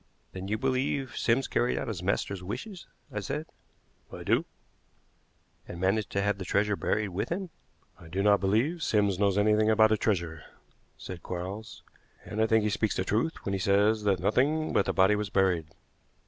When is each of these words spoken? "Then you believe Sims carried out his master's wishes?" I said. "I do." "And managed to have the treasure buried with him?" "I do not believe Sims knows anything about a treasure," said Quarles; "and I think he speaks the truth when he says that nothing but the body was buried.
"Then 0.31 0.47
you 0.47 0.57
believe 0.57 1.15
Sims 1.15 1.47
carried 1.47 1.77
out 1.77 1.87
his 1.87 2.01
master's 2.01 2.41
wishes?" 2.41 2.87
I 3.11 3.19
said. 3.19 3.45
"I 4.11 4.23
do." 4.23 4.45
"And 5.67 5.79
managed 5.79 6.09
to 6.13 6.23
have 6.23 6.39
the 6.39 6.43
treasure 6.43 6.75
buried 6.75 7.09
with 7.09 7.29
him?" 7.29 7.51
"I 7.99 8.07
do 8.07 8.23
not 8.23 8.39
believe 8.39 8.81
Sims 8.81 9.19
knows 9.19 9.37
anything 9.37 9.69
about 9.69 9.91
a 9.91 9.97
treasure," 9.97 10.41
said 10.97 11.21
Quarles; 11.21 11.83
"and 12.25 12.41
I 12.41 12.47
think 12.47 12.63
he 12.63 12.71
speaks 12.71 12.95
the 12.95 13.03
truth 13.05 13.45
when 13.45 13.53
he 13.53 13.59
says 13.59 14.01
that 14.05 14.19
nothing 14.19 14.73
but 14.73 14.87
the 14.87 14.91
body 14.93 15.15
was 15.15 15.29
buried. 15.29 15.67